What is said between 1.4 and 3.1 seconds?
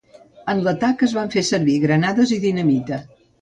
servir granades i dinamita.